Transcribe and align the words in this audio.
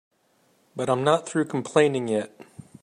But 0.75 0.89
I'm 0.89 1.03
not 1.03 1.29
through 1.29 1.45
complaining 1.45 2.07
yet. 2.07 2.31